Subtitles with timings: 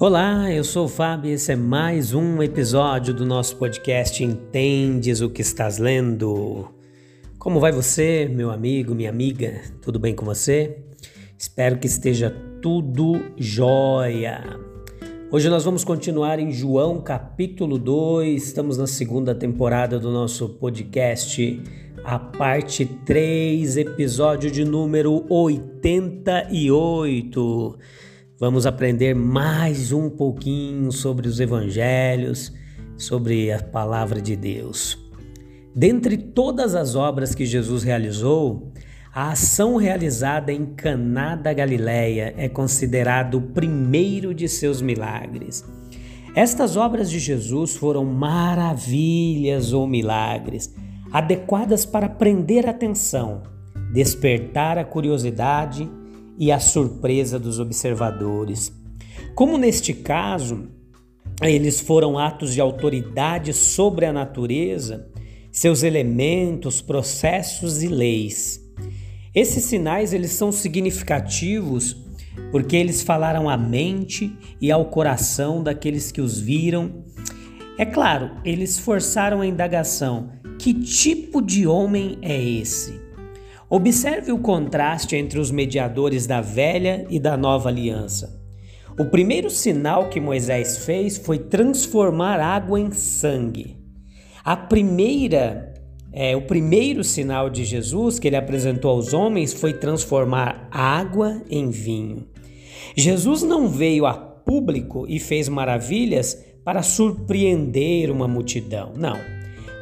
[0.00, 5.20] Olá, eu sou o Fábio e esse é mais um episódio do nosso podcast Entendes
[5.20, 6.68] o que estás lendo?
[7.36, 9.60] Como vai você, meu amigo, minha amiga?
[9.82, 10.78] Tudo bem com você?
[11.36, 12.30] Espero que esteja
[12.62, 14.44] tudo jóia.
[15.32, 21.60] Hoje nós vamos continuar em João capítulo 2, estamos na segunda temporada do nosso podcast,
[22.04, 27.76] a parte 3, episódio de número 88.
[28.40, 32.52] Vamos aprender mais um pouquinho sobre os evangelhos,
[32.96, 34.96] sobre a palavra de Deus.
[35.74, 38.72] Dentre todas as obras que Jesus realizou,
[39.12, 45.64] a ação realizada em Caná da Galileia é considerado o primeiro de seus milagres.
[46.32, 50.72] Estas obras de Jesus foram maravilhas ou milagres,
[51.10, 53.42] adequadas para prender a atenção,
[53.92, 55.90] despertar a curiosidade
[56.38, 58.72] e a surpresa dos observadores.
[59.34, 60.68] Como neste caso,
[61.42, 65.08] eles foram atos de autoridade sobre a natureza,
[65.50, 68.60] seus elementos, processos e leis.
[69.34, 71.96] Esses sinais eles são significativos
[72.50, 77.04] porque eles falaram à mente e ao coração daqueles que os viram.
[77.76, 83.07] É claro, eles forçaram a indagação: que tipo de homem é esse?
[83.70, 88.40] Observe o contraste entre os mediadores da velha e da nova aliança.
[88.98, 93.76] O primeiro sinal que Moisés fez foi transformar água em sangue.
[94.42, 95.74] A primeira,
[96.10, 101.68] é, o primeiro sinal de Jesus que ele apresentou aos homens foi transformar água em
[101.68, 102.26] vinho.
[102.96, 109.18] Jesus não veio a público e fez maravilhas para surpreender uma multidão, não,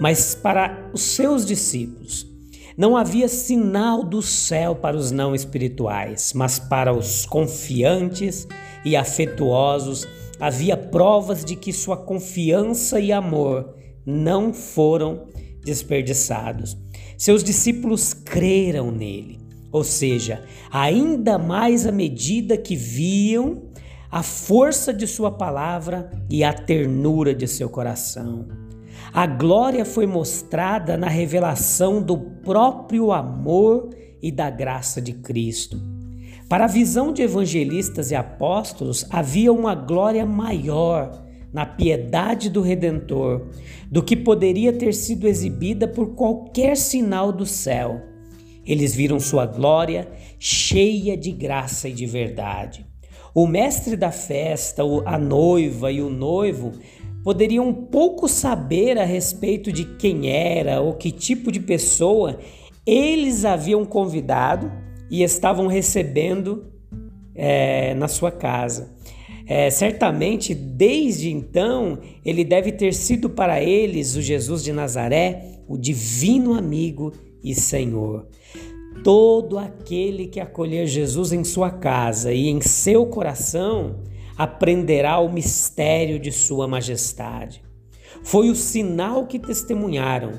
[0.00, 2.33] mas para os seus discípulos.
[2.76, 8.48] Não havia sinal do céu para os não espirituais, mas para os confiantes
[8.84, 10.08] e afetuosos
[10.40, 13.74] havia provas de que sua confiança e amor
[14.04, 15.26] não foram
[15.64, 16.76] desperdiçados.
[17.16, 19.38] Seus discípulos creram nele,
[19.70, 23.62] ou seja, ainda mais à medida que viam
[24.10, 28.46] a força de sua palavra e a ternura de seu coração.
[29.12, 33.90] A glória foi mostrada na revelação do próprio amor
[34.22, 35.80] e da graça de Cristo.
[36.48, 43.48] Para a visão de evangelistas e apóstolos, havia uma glória maior na piedade do Redentor
[43.90, 48.02] do que poderia ter sido exibida por qualquer sinal do céu.
[48.66, 52.84] Eles viram sua glória cheia de graça e de verdade.
[53.34, 56.72] O mestre da festa, a noiva e o noivo
[57.24, 62.38] poderiam pouco saber a respeito de quem era ou que tipo de pessoa
[62.86, 64.70] eles haviam convidado
[65.10, 66.66] e estavam recebendo
[67.34, 68.92] é, na sua casa.
[69.46, 75.76] É, certamente, desde então, ele deve ter sido para eles, o Jesus de Nazaré, o
[75.76, 77.12] divino amigo
[77.42, 78.26] e Senhor.
[79.02, 83.96] Todo aquele que acolher Jesus em sua casa e em seu coração
[84.36, 87.62] aprenderá o mistério de Sua majestade.
[88.22, 90.32] Foi o sinal que testemunharam,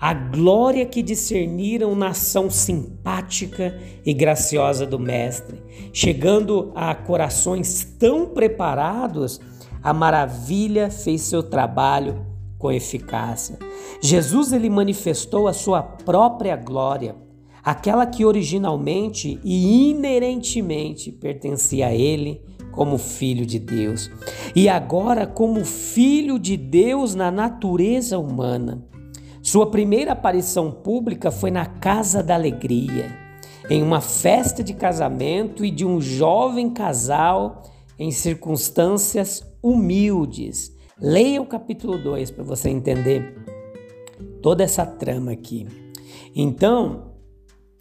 [0.00, 5.62] a glória que discerniram na ação simpática e graciosa do Mestre,
[5.92, 9.40] chegando a corações tão preparados,
[9.82, 12.26] a maravilha fez seu trabalho
[12.58, 13.58] com eficácia.
[14.00, 17.14] Jesus ele manifestou a sua própria glória,
[17.62, 22.40] aquela que originalmente e inerentemente pertencia a ele
[22.72, 24.10] como filho de Deus
[24.56, 28.84] e agora como filho de Deus na natureza humana.
[29.42, 33.10] Sua primeira aparição pública foi na Casa da Alegria,
[33.68, 37.62] em uma festa de casamento e de um jovem casal
[37.98, 40.72] em circunstâncias humildes.
[41.00, 43.36] Leia o capítulo 2 para você entender
[44.40, 45.66] toda essa trama aqui.
[46.34, 47.12] Então,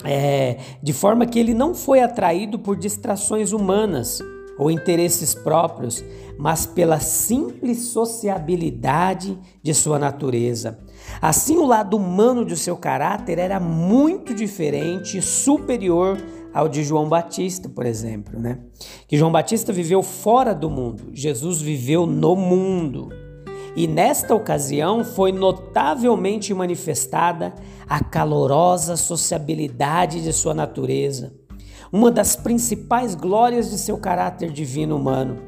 [0.03, 4.19] é, de forma que ele não foi atraído por distrações humanas,
[4.61, 6.05] ou interesses próprios,
[6.37, 10.77] mas pela simples sociabilidade de sua natureza.
[11.19, 16.15] Assim, o lado humano de seu caráter era muito diferente e superior
[16.53, 18.59] ao de João Batista, por exemplo, né?
[19.07, 23.09] Que João Batista viveu fora do mundo, Jesus viveu no mundo.
[23.75, 27.55] E nesta ocasião foi notavelmente manifestada
[27.89, 31.33] a calorosa sociabilidade de sua natureza,
[31.91, 35.39] uma das principais glórias de seu caráter divino humano,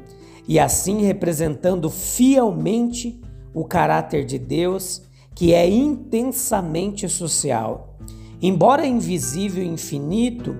[0.46, 3.20] e assim representando fielmente
[3.54, 5.02] o caráter de Deus,
[5.34, 7.98] que é intensamente social.
[8.42, 10.54] Embora invisível e infinito,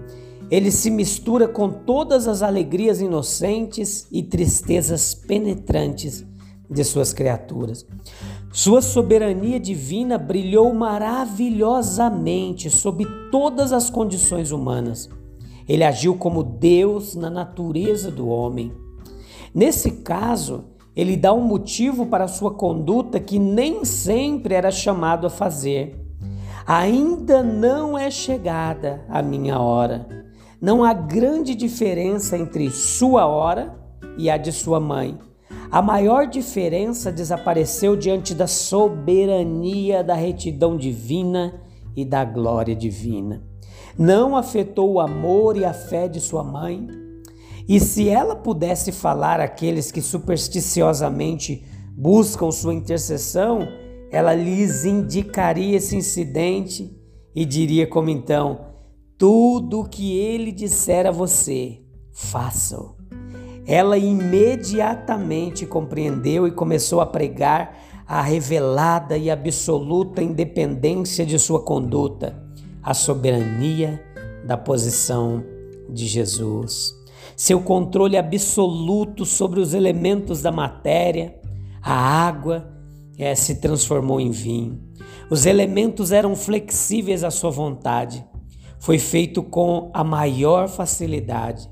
[0.51, 6.25] ele se mistura com todas as alegrias inocentes e tristezas penetrantes
[6.71, 7.87] de suas criaturas.
[8.53, 15.11] Sua soberania divina brilhou maravilhosamente sob todas as condições humanas.
[15.69, 18.73] Ele agiu como Deus na natureza do homem.
[19.55, 20.65] Nesse caso,
[20.97, 26.01] ele dá um motivo para sua conduta que nem sempre era chamado a fazer.
[26.67, 30.07] Ainda não é chegada a minha hora.
[30.61, 33.79] Não há grande diferença entre sua hora
[34.17, 35.19] e a de sua mãe.
[35.71, 41.61] A maior diferença desapareceu diante da soberania da retidão divina
[41.97, 43.43] e da glória divina.
[43.99, 46.89] Não afetou o amor e a fé de sua mãe.
[47.69, 51.65] E se ela pudesse falar àqueles que supersticiosamente
[51.97, 53.69] buscam sua intercessão,
[54.11, 56.95] ela lhes indicaria esse incidente
[57.35, 58.67] e diria como então:
[59.17, 61.81] tudo o que ele disser a você,
[62.13, 62.97] faça-o.
[63.67, 72.44] Ela imediatamente compreendeu e começou a pregar a revelada e absoluta independência de sua conduta,
[72.85, 74.01] a soberania
[74.47, 75.43] da posição
[75.89, 76.95] de Jesus,
[77.37, 81.41] seu controle absoluto sobre os elementos da matéria,
[81.83, 82.71] a água
[83.19, 84.81] é, se transformou em vinho.
[85.31, 88.25] Os elementos eram flexíveis à sua vontade
[88.85, 91.71] foi feito com a maior facilidade.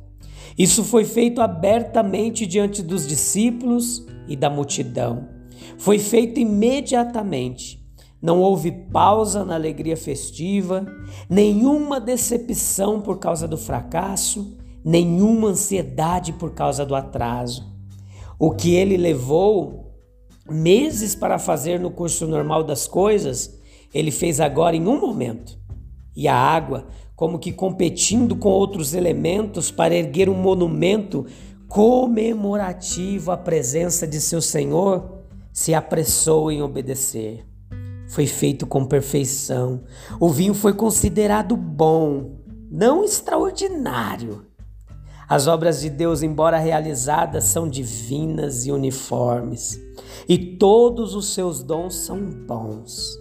[0.57, 5.29] Isso foi feito abertamente diante dos discípulos e da multidão.
[5.77, 7.82] Foi feito imediatamente.
[8.23, 10.87] Não houve pausa na alegria festiva,
[11.29, 17.69] nenhuma decepção por causa do fracasso, nenhuma ansiedade por causa do atraso.
[18.39, 19.93] O que ele levou
[20.49, 23.59] meses para fazer no curso normal das coisas,
[23.93, 25.59] ele fez agora em um momento.
[26.15, 26.87] E a água
[27.17, 31.27] como que competindo com outros elementos para erguer um monumento
[31.69, 35.21] comemorativo à presença de seu Senhor,
[35.53, 37.52] se apressou em obedecer.
[38.13, 39.85] Foi feito com perfeição.
[40.21, 42.37] O vinho foi considerado bom,
[42.71, 44.45] não extraordinário.
[45.27, 49.81] As obras de Deus, embora realizadas, são divinas e uniformes,
[50.29, 53.19] e todos os seus dons são bons.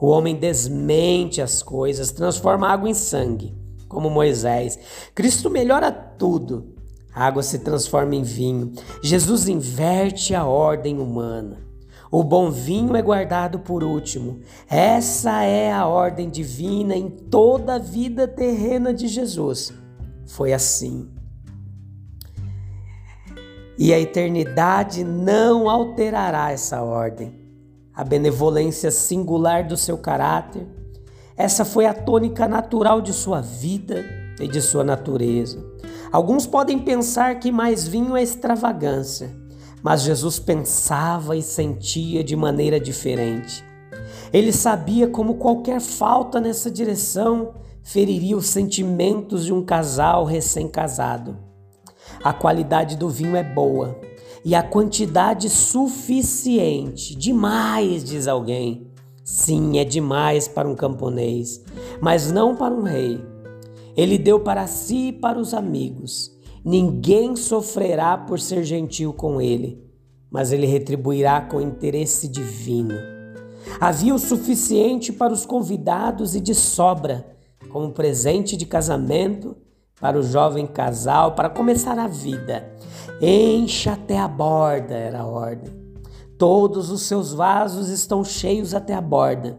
[0.00, 3.54] O homem desmente as coisas, transforma água em sangue,
[3.90, 4.78] como Moisés.
[5.14, 6.76] Cristo melhora tudo.
[7.12, 8.72] A água se transforma em vinho.
[9.02, 11.69] Jesus inverte a ordem humana.
[12.10, 14.40] O bom vinho é guardado por último.
[14.68, 19.72] Essa é a ordem divina em toda a vida terrena de Jesus.
[20.26, 21.08] Foi assim.
[23.78, 27.40] E a eternidade não alterará essa ordem
[28.00, 30.66] a benevolência singular do seu caráter.
[31.36, 34.04] Essa foi a tônica natural de sua vida
[34.40, 35.62] e de sua natureza.
[36.10, 39.30] Alguns podem pensar que mais vinho é extravagância,
[39.82, 43.64] mas Jesus pensava e sentia de maneira diferente.
[44.32, 51.38] Ele sabia como qualquer falta nessa direção feriria os sentimentos de um casal recém-casado.
[52.22, 53.98] A qualidade do vinho é boa,
[54.44, 57.14] e a quantidade suficiente.
[57.14, 58.86] Demais, diz alguém.
[59.22, 61.62] Sim, é demais para um camponês,
[62.00, 63.24] mas não para um rei.
[63.96, 66.36] Ele deu para si e para os amigos.
[66.64, 69.82] Ninguém sofrerá por ser gentil com ele,
[70.30, 72.94] mas ele retribuirá com interesse divino.
[73.80, 77.26] Havia o suficiente para os convidados e de sobra,
[77.70, 79.56] como presente de casamento
[80.00, 82.70] para o jovem casal para começar a vida.
[83.20, 85.72] Encha até a borda, era a ordem.
[86.38, 89.56] Todos os seus vasos estão cheios até a borda,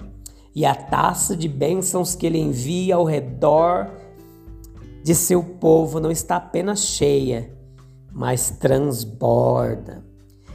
[0.53, 3.89] e a taça de bênçãos que ele envia ao redor
[5.03, 7.53] de seu povo não está apenas cheia,
[8.11, 10.03] mas transborda.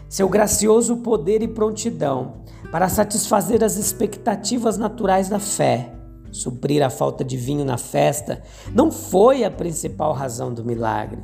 [0.09, 5.97] Seu gracioso poder e prontidão para satisfazer as expectativas naturais da fé
[6.37, 11.23] suprir a falta de vinho na festa, não foi a principal razão do milagre.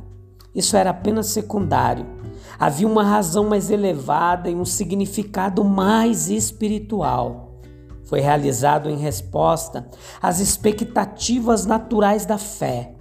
[0.53, 2.05] isso era apenas secundário.
[2.59, 7.57] Havia uma razão mais elevada e um significado mais espiritual.
[8.03, 9.87] Foi realizado em resposta
[10.21, 12.93] às expectativas naturais da fé.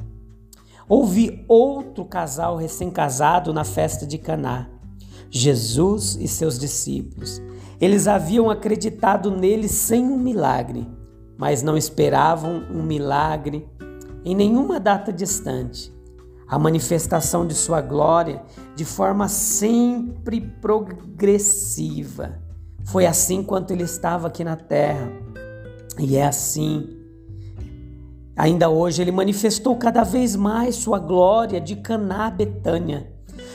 [0.88, 4.68] Houve outro casal recém-casado na festa de Caná.
[5.30, 7.40] Jesus e seus discípulos.
[7.80, 10.86] Eles haviam acreditado nele sem um milagre,
[11.36, 13.66] mas não esperavam um milagre
[14.24, 15.92] em nenhuma data distante
[16.52, 18.42] a manifestação de sua glória
[18.76, 22.38] de forma sempre progressiva.
[22.84, 25.10] Foi assim enquanto ele estava aqui na terra.
[25.98, 27.01] E é assim.
[28.36, 33.12] Ainda hoje ele manifestou cada vez mais sua glória de Caná Betânia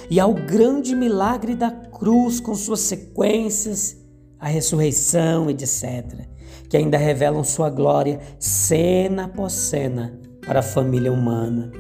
[0.10, 3.98] e ao grande milagre da cruz com suas sequências,
[4.40, 6.28] a ressurreição, etc.,
[6.70, 11.72] que ainda revelam sua glória cena após cena para a família humana.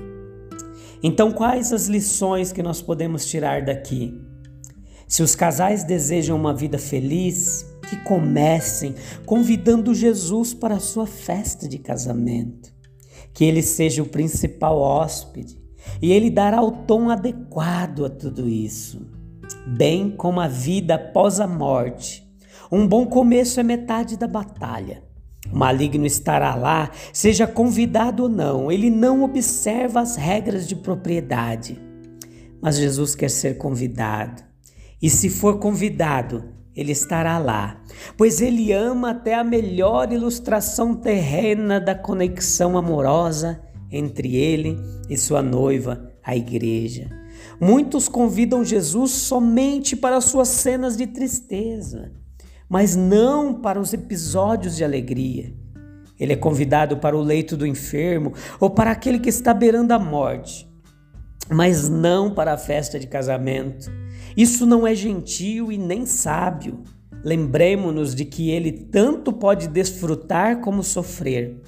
[1.03, 4.19] Então, quais as lições que nós podemos tirar daqui?
[5.07, 11.67] Se os casais desejam uma vida feliz, que comecem convidando Jesus para a sua festa
[11.67, 12.76] de casamento.
[13.37, 15.61] Que ele seja o principal hóspede
[16.01, 19.07] e ele dará o tom adequado a tudo isso.
[19.67, 22.27] Bem como a vida após a morte.
[22.71, 25.03] Um bom começo é metade da batalha.
[25.53, 31.79] O maligno estará lá, seja convidado ou não, ele não observa as regras de propriedade.
[32.59, 34.41] Mas Jesus quer ser convidado.
[34.99, 36.43] E se for convidado,
[36.77, 37.81] ele estará lá,
[38.15, 43.59] pois ele ama até a melhor ilustração terrena da conexão amorosa
[43.91, 44.79] entre ele
[45.09, 47.09] e sua noiva, a igreja.
[47.59, 52.11] Muitos convidam Jesus somente para suas cenas de tristeza
[52.69, 55.53] mas não para os episódios de alegria.
[56.19, 59.99] Ele é convidado para o leito do enfermo ou para aquele que está beirando a
[59.99, 60.67] morte,
[61.49, 63.89] mas não para a festa de casamento.
[64.37, 66.83] Isso não é gentil e nem sábio.
[67.23, 71.59] Lembremos-nos de que ele tanto pode desfrutar como sofrer.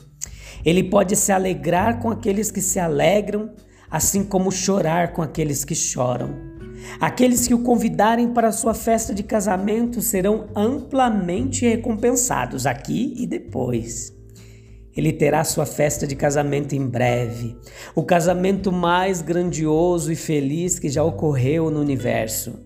[0.63, 3.49] Ele pode se alegrar com aqueles que se alegram,
[3.89, 6.47] assim como chorar com aqueles que choram.
[6.99, 14.18] Aqueles que o convidarem para sua festa de casamento serão amplamente recompensados aqui e depois.
[14.99, 17.55] Ele terá sua festa de casamento em breve,
[17.95, 22.59] o casamento mais grandioso e feliz que já ocorreu no universo,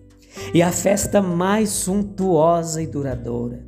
[0.52, 3.64] e a festa mais suntuosa e duradoura.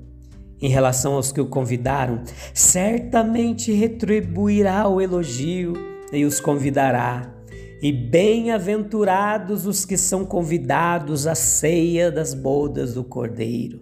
[0.61, 5.75] Em relação aos que o convidaram, certamente retribuirá o elogio
[6.13, 7.33] e os convidará
[7.81, 13.81] e bem-aventurados os que são convidados à ceia das bodas do Cordeiro.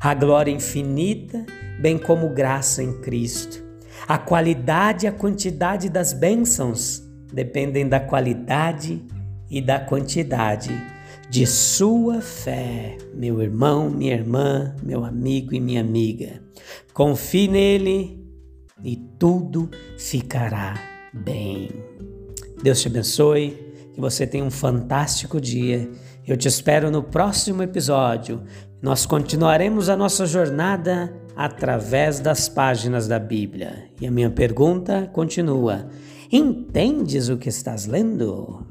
[0.00, 1.44] A glória infinita,
[1.78, 3.71] bem como graça em Cristo.
[4.06, 9.02] A qualidade e a quantidade das bênçãos dependem da qualidade
[9.50, 10.70] e da quantidade
[11.30, 16.42] de sua fé, meu irmão, minha irmã, meu amigo e minha amiga.
[16.92, 18.22] Confie nele
[18.84, 20.74] e tudo ficará
[21.12, 21.70] bem.
[22.62, 23.58] Deus te abençoe,
[23.94, 25.90] que você tenha um fantástico dia.
[26.26, 28.42] Eu te espero no próximo episódio.
[28.80, 33.84] Nós continuaremos a nossa jornada através das páginas da Bíblia.
[34.00, 35.88] E a minha pergunta continua:
[36.30, 38.66] entendes o que estás lendo?